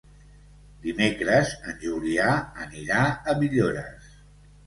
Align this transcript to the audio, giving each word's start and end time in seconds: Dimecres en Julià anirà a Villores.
Dimecres 0.85 1.51
en 1.73 1.75
Julià 1.83 2.31
anirà 2.65 3.01
a 3.05 3.35
Villores. 3.43 4.09